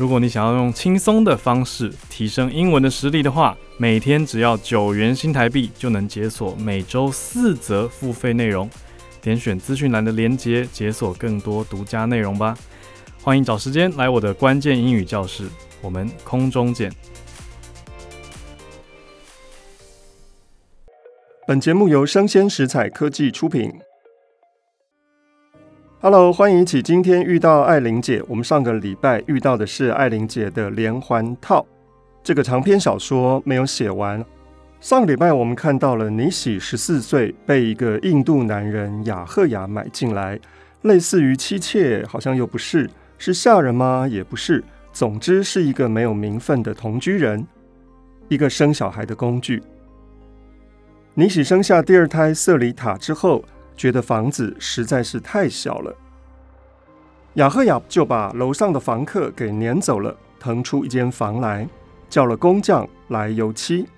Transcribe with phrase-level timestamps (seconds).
[0.00, 8.66] 如果你想要用轻松的方式提升英文的实力的话，每天只要九元新台币就能解锁每周四则付费内容。
[9.20, 12.56] 点选资讯栏的链接，解锁更多独家内容吧。
[13.22, 15.46] 欢迎找时间来我的关键英语教室，
[15.82, 16.90] 我们空中见。
[21.46, 23.70] 本节目由生鲜食材科技出品。
[26.02, 28.22] Hello，欢迎一起今天遇到爱玲姐。
[28.26, 31.66] 我们上个礼拜遇到的是爱玲姐的连环套，
[32.22, 34.24] 这个长篇小说没有写完。
[34.80, 40.40] 上个礼拜我们看到了尼喜十四岁被一个印度男人雅赫亚买进来，
[40.80, 42.88] 类似于妻妾，好像又不是，
[43.18, 44.08] 是下人吗？
[44.10, 47.46] 也不是，总之是一个没有名分的同居人，
[48.28, 49.62] 一个生小孩的工具。
[51.12, 53.44] 尼喜生下第二胎瑟里塔之后。
[53.80, 55.96] 觉得房子实在是太小了，
[57.36, 61.66] 雅赫雅就把楼上的房客给撵走了，腾出一间房来，
[62.10, 63.88] 叫了工匠来油漆。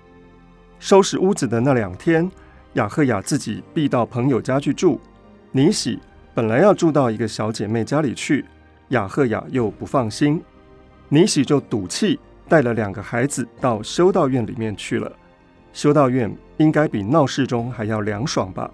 [0.79, 2.31] 收拾屋子的那两天，
[2.75, 5.01] 雅赫雅自己避到朋友家去住。
[5.51, 5.99] 尼喜
[6.33, 8.45] 本来要住到一个小姐妹家里去，
[8.87, 10.41] 雅赫雅又不放心，
[11.09, 15.11] 尼喜就赌气带了两个孩子到修道院里面去了。
[15.73, 18.71] 修道院应该比闹市中还要凉爽吧？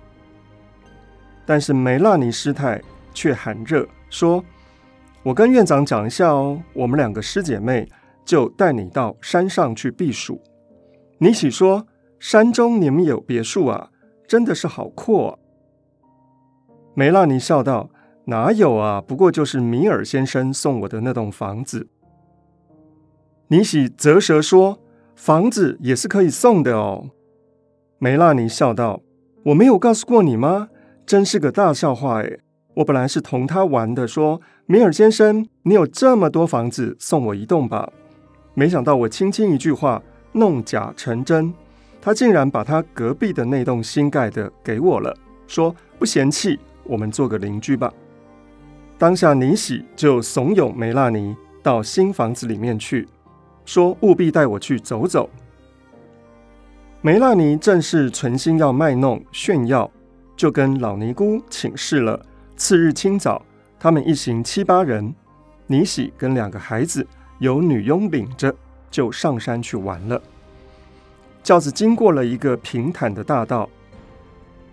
[1.49, 2.79] 但是梅拉尼师太
[3.11, 4.45] 却喊热说
[5.25, 7.89] ：“我跟院长讲一下哦，我们两个师姐妹
[8.23, 10.39] 就带你到山上去避暑。”
[11.17, 11.87] 尼喜说
[12.21, 13.89] ：“山中你们有别墅啊，
[14.27, 15.39] 真的是好阔啊。”
[16.93, 17.89] 梅拉尼笑道
[18.25, 21.87] ：“哪有啊，不过就是米尔先生送我的那栋房子。”
[23.49, 24.77] 尼喜啧舌说
[25.17, 27.09] ：“房子也是可以送的哦。”
[27.97, 29.01] 梅拉尼笑道
[29.45, 30.69] ：“我没有告诉过你吗？”
[31.09, 32.39] 真是个大笑话诶，
[32.75, 37.91] 我本来是同他玩的，说米尔先生，你有这么多房子，送我一栋吧。
[38.53, 40.03] 没想到我轻轻一句话，
[40.33, 41.51] 弄假成真，
[41.99, 47.91] 他竟然把他隔壁的那栋新盖的给我了，说不嫌弃，我们做个邻居吧。
[48.99, 53.07] 当下尼喜就怂恿梅拉尼到新房子里面去，
[53.65, 55.27] 说务必带我去走走。
[57.01, 59.89] 梅拉尼正是存心要卖弄炫耀。
[60.39, 62.25] 就跟老尼姑请示了。
[62.55, 63.45] 次日清早，
[63.77, 65.13] 他们一行七八人，
[65.67, 67.05] 尼喜跟两个孩子
[67.39, 68.55] 由女佣领着，
[68.89, 70.21] 就上山去玩了。
[71.43, 73.69] 轿子经过了一个平坦的大道，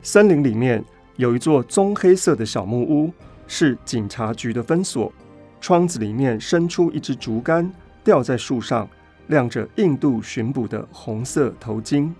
[0.03, 0.84] 森林里面
[1.16, 3.12] 有一座棕黑色的小木屋，
[3.48, 5.12] 是警察局的分所。
[5.60, 7.69] 窗子里面伸出一支竹竿，
[8.04, 8.88] 吊在树上，
[9.27, 12.12] 亮着印度巡捕的红色头巾。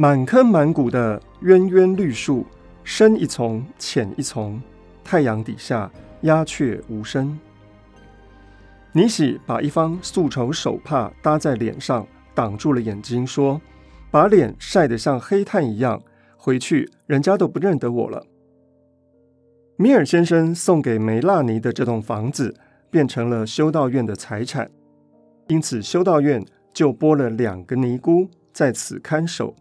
[0.00, 2.46] 满坑满谷的渊渊绿树，
[2.84, 4.58] 深一丛浅一丛，
[5.04, 7.38] 太阳底下鸦雀无声。
[8.92, 13.60] 尼喜把一方素绸手帕搭在脸上，挡住了眼睛，说
[14.10, 16.02] ：“把脸晒得像黑炭一样，
[16.34, 18.24] 回去人家都不认得我了。”
[19.76, 22.54] 米尔先生送给梅拉尼的这栋房子，
[22.90, 24.70] 变成了修道院的财产，
[25.48, 29.54] 因此修道院就拨了两个尼姑在此看守。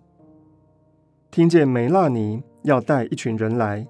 [1.31, 3.85] 听见梅拉尼要带一群人来，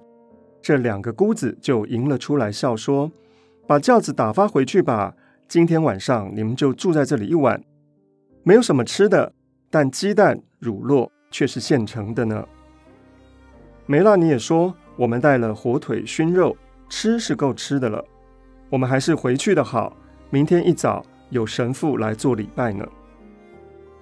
[0.60, 3.10] 这两个姑子就迎了出来，笑说
[3.66, 5.14] ：“把轿子打发回去吧，
[5.48, 7.64] 今天晚上你们就住在这里一晚。
[8.42, 9.32] 没有什么吃的，
[9.70, 12.46] 但鸡蛋、乳酪却是现成的呢。”
[13.86, 16.54] 梅拉尼也说：“我们带了火腿、熏肉，
[16.90, 18.04] 吃是够吃的了。
[18.68, 19.96] 我们还是回去的好，
[20.28, 22.86] 明天一早有神父来做礼拜呢。”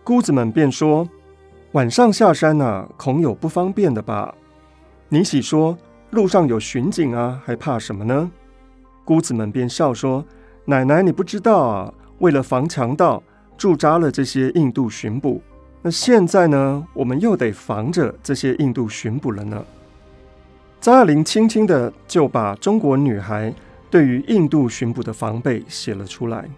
[0.03, 1.09] 姑子们便说。
[1.73, 4.35] 晚上下山呢、啊，恐有不方便的吧？
[5.11, 5.76] 尼喜说
[6.11, 8.31] ：“路上有巡警啊，还怕什么呢？”
[9.05, 10.25] 姑子们便笑说
[10.65, 13.23] ：“奶奶，你不知道啊，为了防强盗，
[13.59, 15.43] 驻扎了这些印度巡捕。
[15.82, 19.62] 那现在呢，我们又得防着这些印度巡捕了呢。”
[20.81, 23.53] 张爱玲轻轻的就把中国女孩
[23.91, 26.49] 对于印度巡捕的防备写了出来。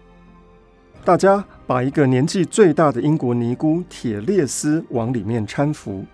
[1.03, 6.05] 大家把一个年纪最大的英国尼姑铁列丝往里面搀扶。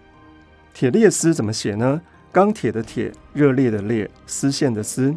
[0.74, 2.02] 铁列丝怎么写呢？
[2.32, 5.14] 钢铁的铁，热烈的烈，丝线的丝。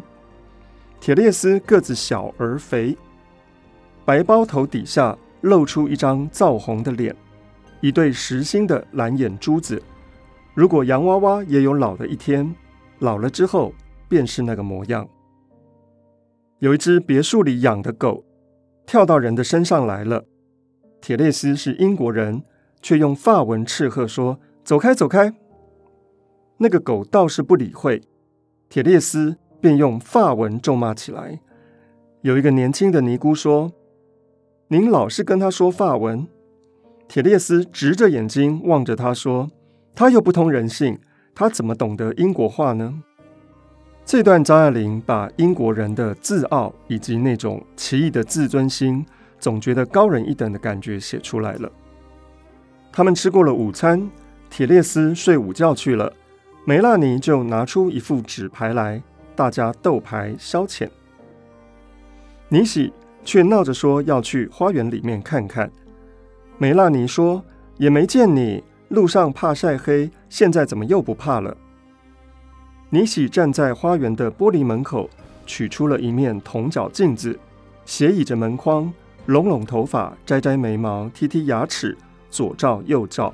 [0.99, 2.97] 铁列丝个子小而肥，
[4.03, 7.15] 白包头底下露出一张燥红的脸，
[7.79, 9.81] 一对实心的蓝眼珠子。
[10.53, 12.53] 如果洋娃娃也有老的一天，
[12.99, 13.73] 老了之后
[14.09, 15.07] 便是那个模样。
[16.59, 18.23] 有一只别墅里养的狗，
[18.91, 20.25] 跳到人的身上来了。
[20.99, 22.43] 铁列斯是英国人，
[22.81, 25.33] 却用法文斥喝说：“走开，走开！”
[26.59, 28.01] 那个狗倒是不理会，
[28.67, 31.39] 铁列斯便用法文咒骂起来。
[32.19, 33.71] 有一个年轻的尼姑说
[34.67, 36.27] ：“您老是跟他说法文。”
[37.07, 39.49] 铁列斯直着眼睛望着他说
[39.95, 40.99] ：“他又不通人性，
[41.33, 43.01] 他怎么懂得英国话呢？”
[44.05, 49.05] 这段张爱玲把英国人的自傲以及那种奇异的自尊心，
[49.39, 51.71] 总觉得高人一等的感觉写出来了。
[52.91, 54.09] 他们吃过了午餐，
[54.49, 56.11] 铁列斯睡午觉去了，
[56.65, 59.01] 梅拉尼就拿出一副纸牌来，
[59.33, 60.89] 大家斗牌消遣。
[62.49, 62.91] 尼喜
[63.23, 65.71] 却闹着说要去花园里面看看。
[66.57, 67.41] 梅拉尼说
[67.77, 71.55] ：“也没见你路上怕晒黑，现在怎么又不怕了？”
[72.93, 75.09] 尼喜站在花园的玻璃门口，
[75.45, 77.39] 取出了一面铜角镜子，
[77.85, 78.91] 斜倚着门框，
[79.27, 81.97] 拢拢头发，摘摘眉毛，剔剔牙齿，
[82.29, 83.33] 左照右照。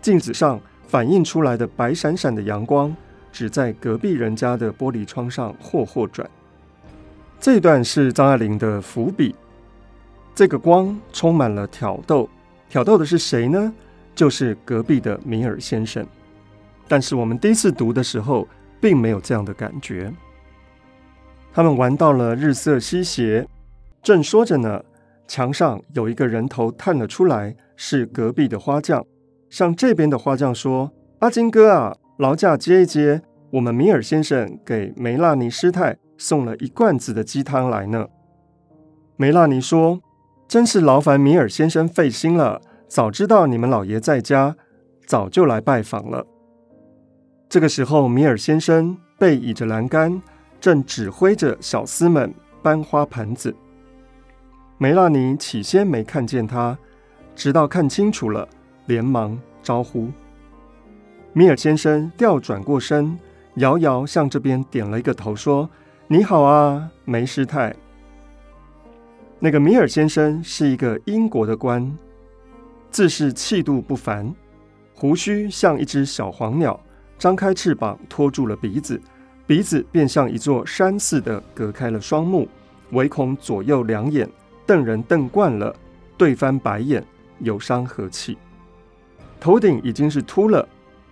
[0.00, 0.58] 镜子上
[0.88, 2.96] 反映出来的白闪闪的阳光，
[3.30, 6.26] 只在隔壁人家的玻璃窗上霍霍转。
[7.38, 9.34] 这段是张爱玲的伏笔。
[10.34, 12.26] 这个光充满了挑逗，
[12.70, 13.70] 挑逗的是谁呢？
[14.14, 16.06] 就是隔壁的米尔先生。
[16.88, 18.46] 但是我们第一次读的时候，
[18.80, 20.12] 并没有这样的感觉。
[21.52, 23.48] 他们玩到了日色西斜，
[24.02, 24.82] 正说着呢，
[25.26, 29.04] 墙上有一个人头探了出来，是隔壁的花匠。
[29.48, 33.22] 向这边的花匠说：“阿金哥啊，劳驾接一接，
[33.52, 38.08] 我们米尔先生给梅拉尼师太送了一罐子的鸡汤来呢。”
[39.16, 40.00] 梅拉尼说
[40.46, 44.56] ：“真是劳烦米尔先生费心了，早知道你们老爷在家，
[45.06, 46.26] 早就来拜访了。”
[47.48, 50.20] 这个时候，米尔先生背倚着栏杆，
[50.60, 53.54] 正指挥着小厮们搬花盆子。
[54.78, 56.76] 梅拉尼起先没看见他，
[57.36, 58.48] 直到看清楚了，
[58.86, 60.10] 连忙招呼。
[61.32, 63.16] 米尔先生调转过身，
[63.54, 65.70] 遥遥向这边点了一个头，说
[66.08, 67.74] ：“你好啊，梅师太。”
[69.38, 71.96] 那个米尔先生是一个英国的官，
[72.90, 74.34] 自是气度不凡，
[74.94, 76.78] 胡须像一只小黄鸟。
[77.18, 79.00] 张开翅膀托住了鼻子，
[79.46, 82.46] 鼻子便像一座山似的隔开了双目，
[82.90, 84.28] 唯恐左右两眼
[84.66, 85.74] 瞪人瞪惯了，
[86.18, 87.02] 对翻白眼，
[87.38, 88.36] 有伤和气。
[89.40, 90.68] 头顶已经是秃了，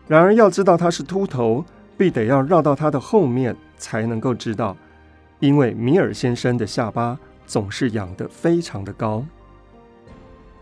[0.07, 1.65] 然而要知道他是秃头，
[1.97, 4.77] 必得要绕到他的后面才能够知道，
[5.41, 9.25] 因为米尔先生的下巴总是仰得非常的高。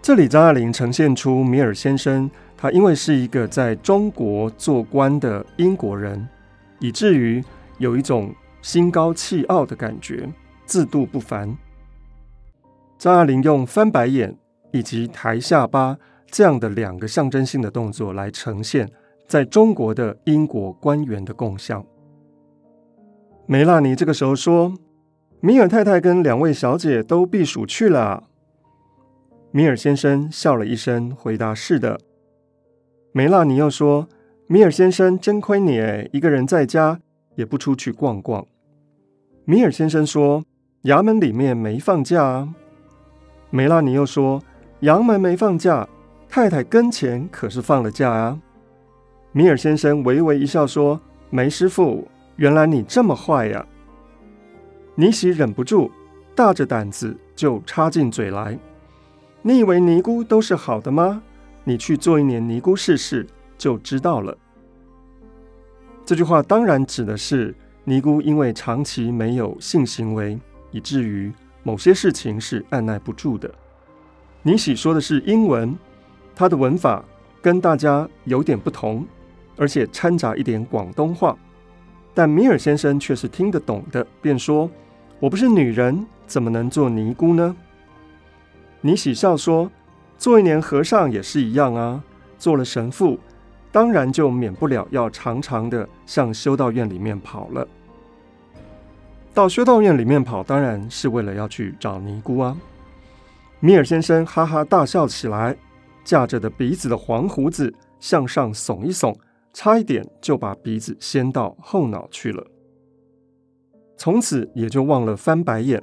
[0.00, 2.30] 这里张爱玲呈现出米尔先生。
[2.62, 6.28] 他因为是一个在中国做官的英国人，
[6.78, 7.42] 以至于
[7.78, 10.32] 有一种心高气傲的感觉，
[10.64, 11.58] 自度不凡。
[12.96, 14.38] 张爱玲用翻白眼
[14.70, 15.98] 以及抬下巴
[16.30, 18.88] 这样的两个象征性的动作来呈现
[19.26, 21.84] 在中国的英国官员的共相。
[23.44, 24.72] 梅拉尼这个时候说
[25.42, 28.22] ：“米尔太太跟两位小姐都避暑去了。”
[29.50, 31.98] 米尔先生笑了一声，回答：“是的。”
[33.14, 34.08] 梅拉尼又说
[34.48, 36.98] ：“米尔先生真亏你诶，一个人在家
[37.34, 38.46] 也不出去逛逛。”
[39.44, 40.42] 米尔先生说
[40.84, 42.54] ：“衙门里面没放假啊。”
[43.50, 44.42] 梅拉尼又说
[44.80, 45.86] ：“衙门没放假，
[46.26, 48.40] 太太跟前可是放了假啊。”
[49.32, 50.98] 米尔先生微微一笑说
[51.28, 53.66] ：“梅师傅，原来你这么坏呀！”
[54.96, 55.90] 尼喜忍不住，
[56.34, 58.58] 大着胆子就插进嘴来
[59.42, 61.22] ：“你以为尼姑都是好的吗？”
[61.64, 63.26] 你去做一年尼姑试试，
[63.56, 64.36] 就知道了。
[66.04, 67.54] 这句话当然指的是
[67.84, 70.36] 尼姑，因为长期没有性行为，
[70.72, 73.48] 以至于某些事情是按捺不住的。
[74.42, 75.76] 尼喜说的是英文，
[76.34, 77.04] 他的文法
[77.40, 79.06] 跟大家有点不同，
[79.56, 81.38] 而且掺杂一点广东话，
[82.12, 84.68] 但米尔先生却是听得懂的，便说
[85.20, 87.54] ：“我不是女人，怎么能做尼姑呢？”
[88.82, 89.70] 尼喜笑说。
[90.22, 92.00] 做一年和尚也是一样啊，
[92.38, 93.18] 做了神父，
[93.72, 97.66] 当然就免不了要常常的向修道院里面跑了。
[99.34, 102.56] 到修道院里面跑，当然是为了要去找尼姑啊。
[103.58, 105.56] 米尔先生哈哈大笑起来，
[106.04, 109.12] 架着的鼻子的黄胡子向上耸一耸，
[109.52, 112.46] 差一点就把鼻子掀到后脑去了。
[113.96, 115.82] 从此也就忘了翻白眼，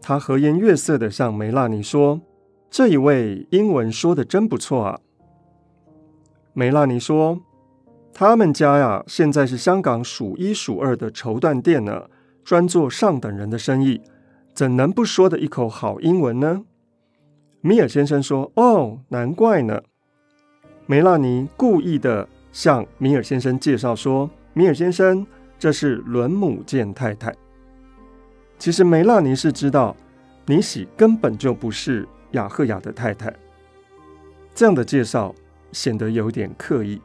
[0.00, 2.22] 他和颜悦色的向梅拉尼说。
[2.70, 5.00] 这一位英文说的真不错啊，
[6.52, 7.40] 梅拉尼说
[8.12, 12.08] ：“他们家呀，现在是香港数一数二的绸缎店呢，
[12.44, 14.00] 专做上等人的生意，
[14.54, 16.64] 怎能不说的一口好英文呢？”
[17.60, 19.82] 米尔先生说：“哦，难怪呢。”
[20.86, 25.26] 梅拉尼故意的向米尔先生介绍说：“米尔先生，
[25.58, 27.34] 这是伦姆健太太。”
[28.58, 29.96] 其实梅拉尼是知道，
[30.46, 33.34] 尼喜根本就不是雅赫雅的太太。
[34.54, 35.34] 这样的介绍
[35.72, 37.00] 显得有点刻意，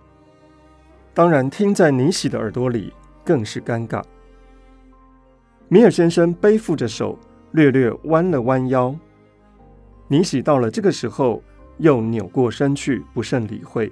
[1.13, 4.03] 当然听在尼喜的耳朵里更是尴尬。
[5.68, 7.18] 米尔先生背负着手，
[7.51, 8.96] 略略弯了弯腰。
[10.08, 11.42] 尼喜到了这个时候。
[11.80, 13.92] 又扭过身去，不甚理会，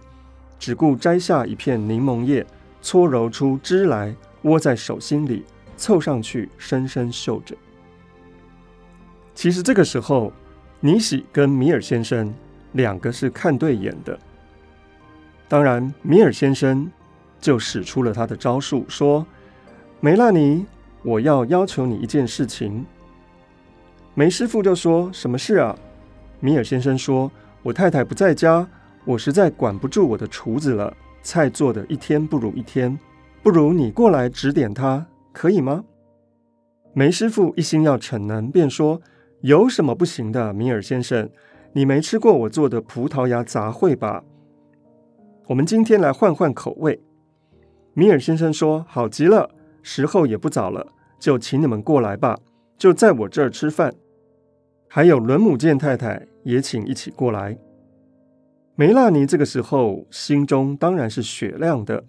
[0.59, 2.45] 只顾摘下一片柠檬叶，
[2.79, 5.43] 搓揉出汁来，窝在手心里，
[5.75, 7.55] 凑上去深深嗅着。
[9.33, 10.31] 其实这个时候，
[10.81, 12.33] 尼喜跟米尔先生
[12.73, 14.19] 两个是看对眼的。
[15.47, 16.91] 当然，米尔先生
[17.39, 19.25] 就使出了他的招数，说
[20.01, 20.65] ：“梅拉尼，
[21.03, 22.85] 我要要求你一件事情。”
[24.13, 25.77] 梅师傅就说：“什么事啊？”
[26.41, 27.31] 米尔先生说。
[27.63, 28.67] 我太太不在家，
[29.05, 30.91] 我实在管不住我的厨子了。
[31.21, 32.97] 菜做的一天不如一天，
[33.43, 35.83] 不如你过来指点他，可以吗？
[36.95, 38.99] 梅师傅一心要逞能，便说
[39.41, 41.29] ：“有什么不行的，米尔先生？
[41.73, 44.23] 你没吃过我做的葡萄牙杂烩吧？
[45.47, 47.01] 我们今天来换换口味。”
[47.93, 49.49] 米尔先生说：“好极了，
[49.81, 50.87] 时候也不早了，
[51.19, 52.39] 就请你们过来吧，
[52.77, 53.93] 就在我这儿吃饭。
[54.87, 57.55] 还有伦姆健太太。”也请一起过来。
[58.73, 62.03] 梅拉尼这个时候心中当然是雪亮的，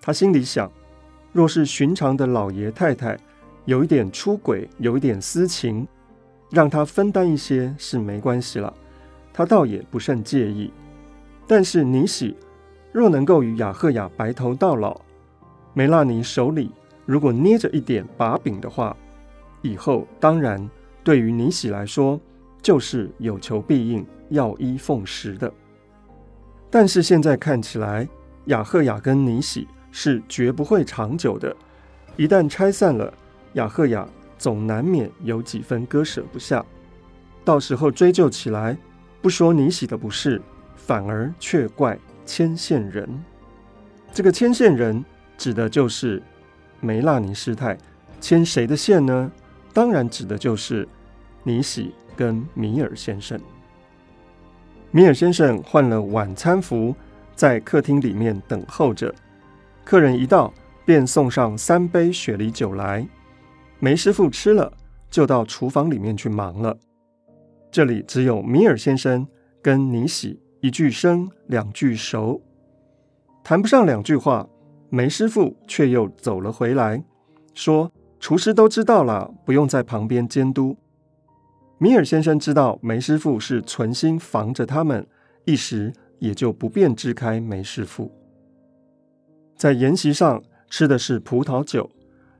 [0.00, 0.70] 他心里想：
[1.32, 3.18] 若是寻常的老爷太太，
[3.64, 5.84] 有一点出轨，有一点私情，
[6.54, 8.72] 让他分担一些是没关系了，
[9.32, 10.72] 他倒也不甚介意。
[11.46, 12.36] 但是尼喜
[12.92, 15.00] 若能够与雅赫雅白头到老，
[15.74, 16.70] 梅拉尼手里
[17.04, 18.96] 如果捏着一点把柄的话，
[19.60, 20.70] 以后当然
[21.02, 22.20] 对于尼喜来说。
[22.64, 25.52] 就是有求必应、要衣奉食的，
[26.70, 28.08] 但是现在看起来，
[28.46, 31.54] 雅赫雅跟尼喜是绝不会长久的。
[32.16, 33.12] 一旦拆散了，
[33.52, 34.08] 雅赫雅
[34.38, 36.64] 总难免有几分割舍不下。
[37.44, 38.76] 到时候追究起来，
[39.20, 40.40] 不说尼喜的不是，
[40.76, 43.08] 反而却怪牵线人。
[44.12, 45.04] 这个牵线人
[45.36, 46.22] 指的就是
[46.80, 47.76] 梅拉尼师太，
[48.20, 49.30] 牵谁的线呢？
[49.72, 50.88] 当然指的就是
[51.42, 51.92] 尼喜。
[52.16, 53.36] 跟米尔先生，
[54.92, 56.94] 米尔先生换了晚餐服，
[57.34, 59.12] 在客厅里面等候着。
[59.84, 63.04] 客人一到，便送上三杯雪梨酒来。
[63.80, 64.72] 梅师傅吃了，
[65.10, 66.78] 就到厨房里面去忙了。
[67.70, 69.26] 这里只有米尔先生
[69.60, 72.40] 跟尼喜一句生，两句熟，
[73.42, 74.48] 谈不上两句话。
[74.90, 77.02] 梅师傅却又走了回来，
[77.52, 77.90] 说
[78.20, 80.76] ：“厨师都知道了，不用在旁边监督。”
[81.78, 85.04] 米尔先生知道梅师傅是存心防着他们，
[85.46, 88.12] 一时也就不便支开梅师傅。
[89.56, 90.40] 在筵席上
[90.70, 91.90] 吃的是葡萄酒，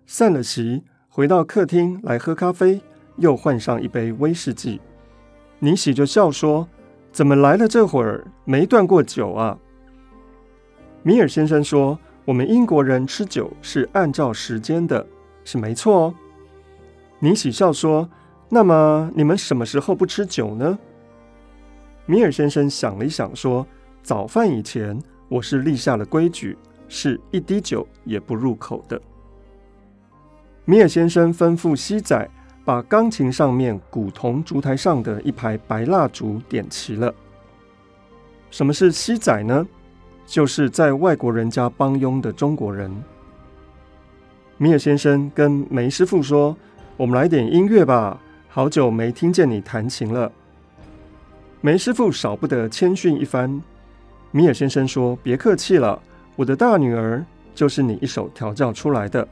[0.06, 0.84] 散了席，
[1.16, 2.80] 回到客厅来喝咖啡，
[3.18, 4.80] 又换上一杯威士忌。
[5.60, 6.68] 尼喜就笑说
[7.12, 9.56] ：“怎么来了这会儿没断过酒啊？”
[11.04, 15.06] 米尔先生说：“我们英国人吃酒是按照时间的，
[15.44, 16.14] 是没错哦。”
[17.20, 18.10] 尼喜笑说。
[18.48, 20.78] 那么你们什么时候不吃酒呢？
[22.06, 23.64] 米尔先生想了一想，说
[24.02, 29.00] ：“早饭以前，我是立下了规矩，是一滴酒也不入口的。”
[30.66, 32.28] 米尔先生吩咐西仔
[32.64, 37.14] 把钢琴上面古铜烛台上的一排白蜡烛点齐了。
[38.50, 39.66] 什么是西仔呢？
[40.26, 42.90] 就是在外国人家帮佣的中国人。
[44.56, 46.56] 米尔先生跟梅师傅说
[46.96, 48.18] ：“我们来点音乐吧。”
[48.48, 50.30] 好久没听见你弹琴了，
[51.60, 53.60] 梅师傅少不得谦逊一番。
[54.30, 56.00] 米尔先生说：“别客气了，
[56.36, 57.22] 我的大女儿
[57.54, 59.28] 就是你一手调教出来的。”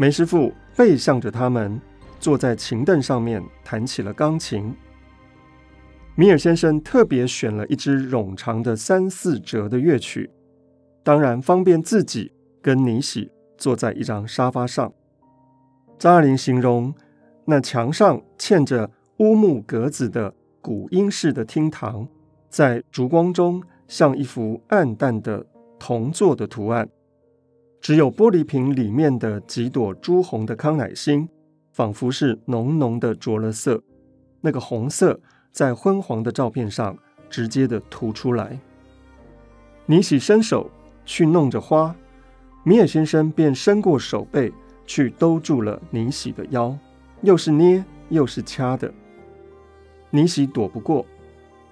[0.00, 1.80] 梅师傅背向着他们，
[2.20, 4.72] 坐在琴凳上面弹起了钢琴。
[6.14, 10.30] 米尔先生特别选了一支冗长的三四折的乐曲，
[11.02, 14.92] 当然方便自己跟尼喜坐在一张沙发上。
[15.98, 16.94] 张爱玲形容。
[17.50, 18.90] 那墙上嵌着
[19.20, 22.06] 乌木格子的古英式的厅堂，
[22.50, 25.46] 在烛光中像一幅暗淡的
[25.78, 26.86] 铜做的图案。
[27.80, 31.28] 只有玻璃瓶里面的几朵朱红的康乃馨，
[31.72, 33.82] 仿佛是浓浓的着了色。
[34.40, 35.18] 那个红色
[35.52, 36.96] 在昏黄的照片上
[37.30, 38.58] 直接的涂出来。
[39.86, 40.70] 尼喜伸手
[41.04, 41.94] 去弄着花，
[42.62, 44.52] 米尔先生便伸过手背
[44.86, 46.76] 去兜住了尼喜的腰，
[47.22, 48.92] 又是捏又是掐的。
[50.10, 51.06] 尼喜躲不过，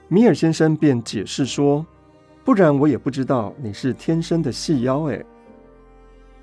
[0.08, 1.84] 米尔先生便解释说
[2.44, 5.24] ：“不然我也不知道你是天生的细腰诶。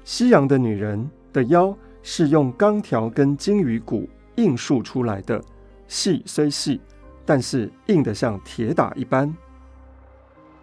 [0.04, 5.42] 西洋的女人的腰是用钢条跟鲸鱼骨硬塑出来的，
[5.88, 6.82] 细虽细，
[7.26, 9.34] 但是硬得像铁打一般。”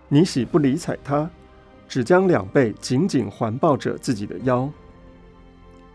[0.09, 1.31] 尼喜不理睬他，
[1.89, 4.69] 只将两背紧紧环抱着自己的腰。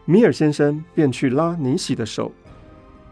[0.05, 2.31] 米尔先生便去拉尼喜的手，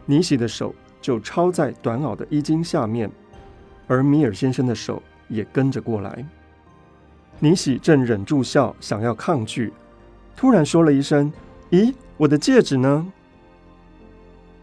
[0.05, 3.11] 尼喜的手就抄在短袄的衣襟下面，
[3.87, 6.25] 而米尔先生的手也跟着过来。
[7.39, 9.73] 尼喜正忍住笑，想要抗拒，
[10.35, 11.31] 突然说了一声
[11.71, 13.11] ：“咦，我的戒指呢？”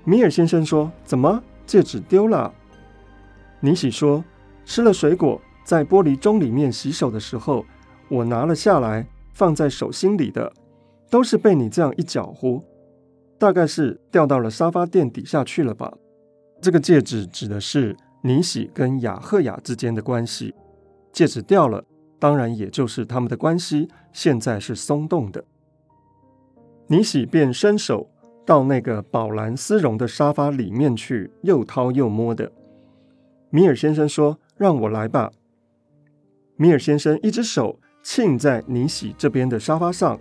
[0.04, 2.52] 米尔先生说：“怎么，戒指丢了？”
[3.60, 4.24] 尼喜说
[4.64, 7.64] ：“吃了水果。”在玻璃盅里面洗手的时候，
[8.08, 10.52] 我拿了下来，放在手心里的，
[11.08, 12.60] 都是被你这样一搅和，
[13.38, 15.92] 大概是掉到了沙发垫底下去了吧。
[16.60, 20.52] 这个戒指指的是尼喜跟雅赫雅之间的关系，
[21.12, 21.84] 戒指掉了，
[22.18, 25.44] 当然也就是他们的关系现在是松动的。
[26.90, 28.10] 尼喜便伸手
[28.44, 32.50] 到那个宝蓝丝绒的沙发里面去，又掏又摸的。
[33.48, 35.30] 米尔先生说：“让我来吧。”
[36.58, 40.18] 米尔先生一只手浸在尼喜这边的沙发上，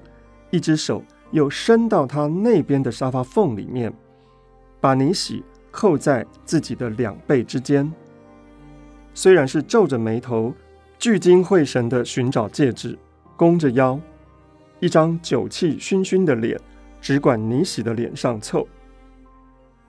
[0.51, 3.91] 一只手又伸到他那边的沙发缝里面，
[4.79, 7.91] 把尼喜扣在自己的两背之间。
[9.15, 10.53] 虽然是皱着眉头、
[10.99, 12.95] 聚精会神地寻找戒指，
[13.35, 13.99] 弓着腰，
[14.79, 16.59] 一张酒气熏熏的脸
[17.01, 18.67] 只管尼喜的脸上凑。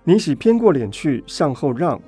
[0.04, 2.00] 尼喜偏过脸去向后让，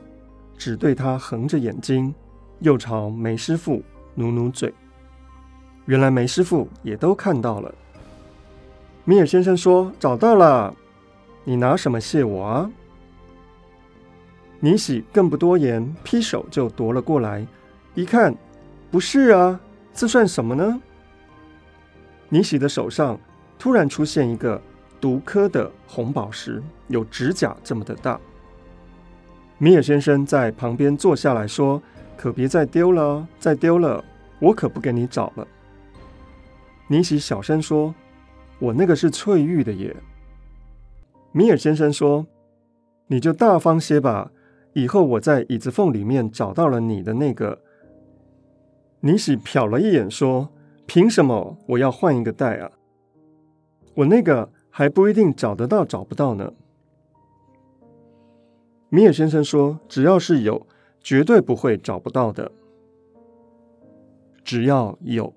[0.57, 2.15] 只对他横着眼睛，
[2.61, 3.83] 又朝梅师傅。
[4.15, 4.71] 努努嘴，
[5.87, 7.75] 原来梅师傅也都看到了。
[9.07, 10.77] 米尔先生说：“找到了，
[11.45, 12.71] 你拿什么谢我啊？”
[14.61, 17.47] 尼喜更不多言，劈手就夺了过来。
[17.95, 18.35] 一看，
[18.91, 19.59] 不是啊，
[19.95, 20.79] 这算什么呢？
[22.33, 23.21] 尼喜的手上
[23.59, 24.59] 突然出现一个
[24.99, 28.19] 独颗的红宝石，有指甲这么的大。
[29.59, 31.83] 米尔先生在旁边坐下来说。
[32.15, 34.05] 可别再丢了，再丢了，
[34.39, 35.49] 我可不给你找了。
[36.87, 37.93] 尼喜小声说
[38.61, 39.97] ：“我那个是翠玉的耶。”
[41.33, 42.25] 米尔先生说
[43.09, 44.31] ：“你就大方些吧，
[44.75, 47.59] 以后我在椅子缝里面找到了你的那个。”
[49.01, 50.53] 尼喜瞟了一眼说
[50.93, 52.71] ：“凭什么我要换一个戴啊？
[53.95, 56.53] 我那个还不一定找得到，找不到呢。”
[58.93, 60.67] 米尔先生说：“只要是有。”
[61.01, 62.53] 绝对不会找不到的。
[64.45, 65.33] 只要有，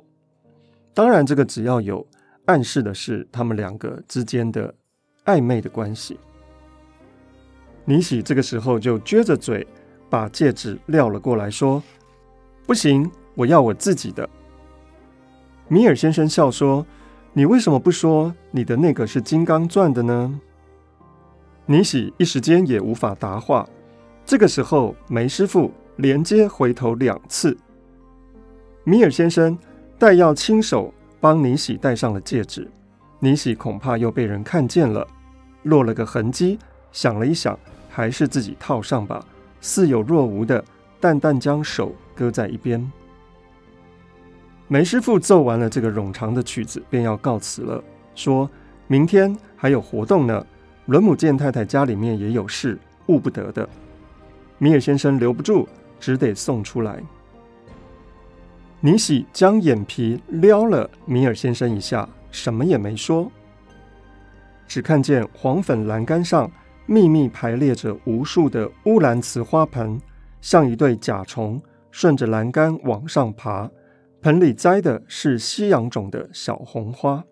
[0.93, 2.05] 当然这个只要有，
[2.43, 4.75] 暗示的是他们两个之间的
[5.23, 6.19] 暧昧的关系。
[7.85, 9.65] 尼喜这个时候就撅着嘴，
[10.09, 11.81] 把戒指撂了过来，说
[12.67, 14.29] ：“不行，我要我自己的。”
[15.67, 16.85] 米尔先生笑说
[17.33, 20.39] ：“你为什么不说你的那个是金刚钻的呢？”
[21.65, 23.67] 尼喜一时间也无法答话。
[24.23, 27.57] 这个时候，梅师傅连接回头两次。
[28.83, 29.57] 米尔先生
[29.97, 32.69] 待要亲手帮尼喜戴上了戒指，
[33.19, 35.07] 尼喜恐怕又被人看见了，
[35.63, 36.59] 落了个痕迹。
[36.91, 37.57] 想了一想，
[37.89, 39.25] 还是自己套上吧，
[39.61, 40.63] 似有若无的，
[40.99, 42.91] 淡淡将手搁在一边。
[44.67, 47.83] 梅师傅奏完了这个冗长的曲子，便要告辞了，
[48.15, 48.49] 说
[48.87, 50.45] 明天还有活动呢。
[50.87, 53.67] 伦姆健太太家里面也有事，误不得的。
[54.57, 55.67] 米尔先生留不住，
[55.99, 56.99] 只得送出来。
[58.79, 63.31] 尼喜将眼皮撩了米尔先生一下，什么也没说，
[64.67, 66.49] 只看见黄粉栏杆上
[66.87, 69.99] 密密排列着无数的乌兰瓷花盆，
[70.41, 73.69] 像一对甲虫顺着栏杆往上爬。
[74.25, 77.23] 盆里栽的是西洋种的小红花。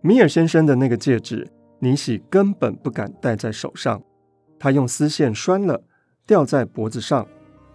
[0.00, 4.02] 米尔先生的那个戒指，尼喜根本不敢戴在手上，
[4.58, 5.80] 他用丝线拴了。
[6.26, 7.24] 吊在脖子上，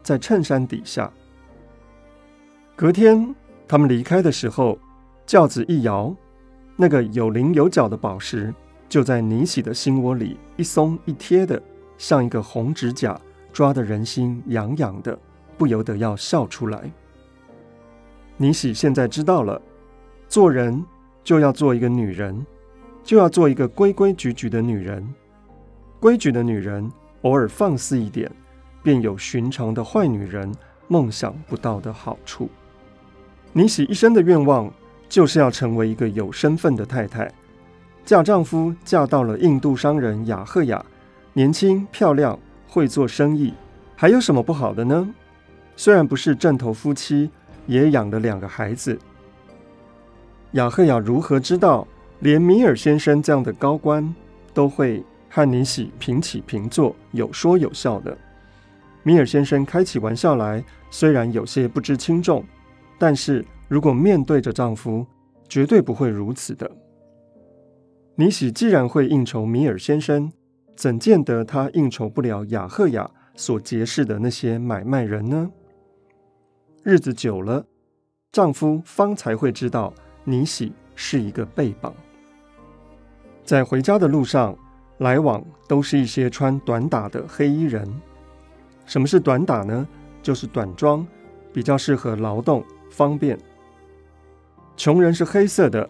[0.03, 1.09] 在衬衫底下。
[2.75, 3.33] 隔天，
[3.65, 4.77] 他们离开的时候，
[5.25, 6.13] 轿子一摇，
[6.75, 8.53] 那个有棱有角的宝石
[8.89, 11.63] 就在尼喜的心窝里一松一贴的，
[11.97, 13.17] 像一个红指甲，
[13.53, 15.17] 抓得人心痒痒的，
[15.57, 16.91] 不由得要笑出来。
[18.41, 19.61] 尼喜现在知道了，
[20.27, 20.83] 做人
[21.23, 22.43] 就要做一个女人，
[23.03, 25.07] 就要做一个规规矩矩的女人。
[25.99, 28.31] 规矩的女人，偶尔放肆一点。
[28.81, 30.51] 便有寻常的坏女人
[30.87, 32.49] 梦想不到的好处。
[33.53, 34.73] 尼喜一生的愿望
[35.07, 37.31] 就是要成为一个有身份的太太，
[38.03, 40.83] 嫁丈夫嫁到了印度商人雅赫雅，
[41.33, 43.53] 年轻漂亮，会做生意，
[43.95, 45.07] 还有什么不好的呢？
[45.75, 47.29] 虽然不是正头夫妻，
[47.67, 48.97] 也养了两个孩子。
[50.51, 51.87] 雅赫雅如何知道，
[52.19, 54.13] 连米尔先生这样的高官
[54.53, 58.17] 都会和尼喜平起平坐，有说有笑的？
[59.03, 62.43] 米尔先生开起玩笑来，虽然有些不知轻重。
[62.99, 65.05] 但是如果面对着丈夫，
[65.49, 66.69] 绝对不会如此的。
[68.15, 70.31] 尼喜既然会应酬米尔先生，
[70.75, 75.49] 怎见得他应酬不了雅赫雅所结识的那些买卖人呢？
[76.83, 77.63] 日子久了，
[78.31, 81.93] 丈夫方才会知道尼喜是一个背绑。
[83.43, 84.57] 在回家的路上，
[84.97, 87.87] 来往都是一些穿短打的黑衣人。
[88.87, 89.87] 什么是短打呢？
[90.23, 91.05] 就是短装，
[91.53, 92.63] 比较适合劳动。
[92.89, 93.37] 方便。
[94.75, 95.87] 穷人是黑色的，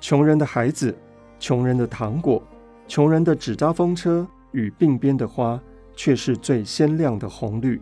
[0.00, 0.94] 穷人的孩子，
[1.38, 2.42] 穷人的糖果，
[2.86, 5.58] 穷人的纸扎风车与鬓边的花，
[5.94, 7.80] 却是最鲜亮的红绿。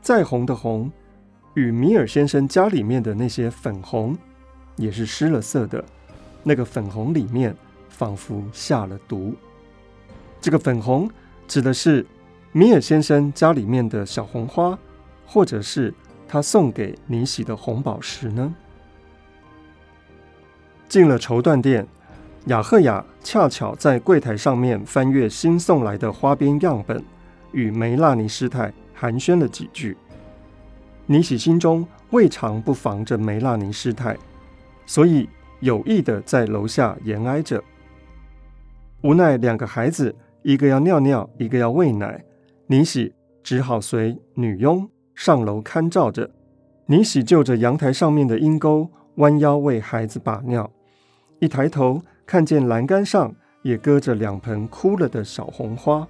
[0.00, 0.90] 再红的红，
[1.56, 4.16] 与米尔先生家里面的那些粉红，
[4.76, 5.84] 也是失了色的。
[6.42, 7.56] 那个粉红里面，
[7.88, 9.34] 仿佛下了毒。
[10.40, 11.10] 这个粉红
[11.48, 12.06] 指的是
[12.52, 14.78] 米尔先生家里面的小红花，
[15.26, 15.92] 或者是。
[16.28, 18.52] 他送给尼喜的红宝石呢？
[20.88, 21.86] 进了绸缎店，
[22.46, 27.00] 雅赫雅恰巧在柜台上面翻阅新送来的花边样本，
[27.52, 29.96] 与梅纳尼师太寒暄了几句。
[31.06, 34.16] 尼喜心中未尝不防着梅拉尼师太，
[34.86, 35.28] 所以
[35.60, 37.62] 有意的在楼下延挨着。
[39.02, 42.24] 无奈两个孩子，一个要尿尿，一个要喂奶，
[42.66, 44.88] 尼喜只好随女佣。
[45.14, 46.28] 上楼看照着，
[46.86, 50.70] 尼喜就着阳台上面的阴沟，弯腰为孩子把尿。
[51.38, 56.06] 一抬头，看见栏杆上也搁着两盆枯了的小红花。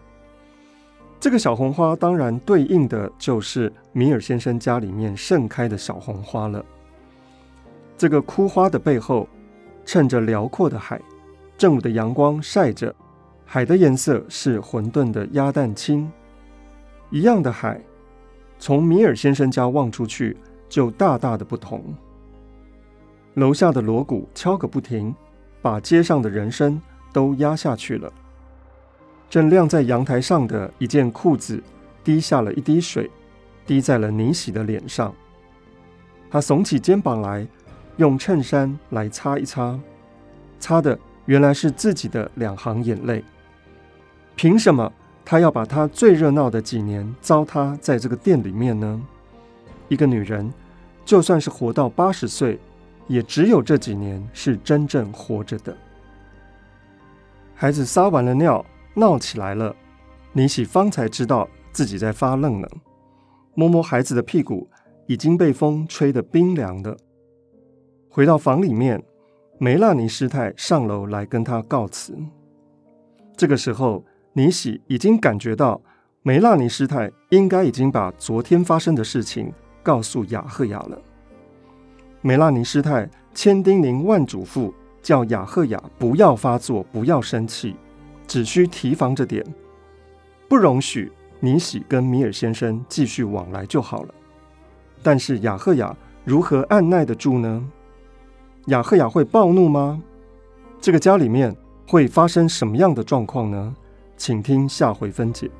[1.18, 6.64] 这个小红花当然对应的就是米尔先生家里面盛开的小红花了。
[7.96, 9.26] 这个枯花的背后，
[9.84, 11.00] 衬着辽阔的海，
[11.56, 12.94] 正午的阳光晒着，
[13.44, 16.10] 海的颜色是混沌的鸭蛋青，
[17.10, 17.80] 一样的海。
[18.58, 20.36] 从米尔先生家望出去，
[20.68, 21.82] 就大大的不同。
[23.34, 25.14] 楼下的锣鼓敲个不停，
[25.60, 26.80] 把街上的人声
[27.12, 28.12] 都压下去了。
[29.28, 31.62] 正晾在阳台上的一件裤子，
[32.04, 33.10] 滴下了一滴水，
[33.66, 35.14] 滴在了尼喜的脸上。
[36.30, 37.46] 他耸起肩膀来，
[37.96, 39.78] 用衬衫来擦一擦，
[40.58, 43.24] 擦的原来是自己的两行眼泪。
[44.34, 44.92] 凭什么？
[45.24, 49.02] 他要把他最热闹的几年糟蹋在这个店里面呢？
[49.88, 50.52] 一个女人，
[51.04, 52.60] 就算是活到八十岁，
[53.08, 55.76] 也只有这几年是真正活着的。
[57.56, 58.64] 孩子撒完了尿，
[58.96, 59.76] 闹起来了。
[60.32, 62.68] 尼喜方才知道自己在发愣呢，
[63.54, 64.68] 摸摸孩子的屁股，
[65.06, 66.96] 已经被风吹得冰凉的。
[68.10, 69.02] 回到房里面，
[69.58, 72.18] 梅拉尼师太上楼来跟他告辞。
[73.36, 74.04] 这个时候。
[74.38, 75.80] 尼喜已经感觉到
[76.20, 79.50] 梅拉尼师太应该已经把昨天发生的事情
[79.82, 80.98] 告诉雅赫雅了。
[82.20, 87.74] 梅拉尼师太千叮咛万嘱咐，叫雅赫雅不要发作，不要生气，
[88.26, 89.44] 只需提防着点，
[90.48, 94.14] 不容许尼喜跟米尔先生继续往来就好了。
[95.02, 97.68] 但是雅赫雅如何按耐得住呢？
[98.66, 100.02] 雅赫雅会暴怒吗？
[100.80, 103.74] 这个家里面会发生什么样的状况呢？
[104.16, 105.50] 请听下回分解。